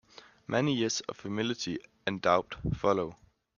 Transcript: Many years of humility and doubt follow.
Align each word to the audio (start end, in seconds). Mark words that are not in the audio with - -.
Many 0.47 0.73
years 0.77 1.01
of 1.01 1.19
humility 1.19 1.77
and 2.07 2.23
doubt 2.23 2.55
follow. 2.73 3.17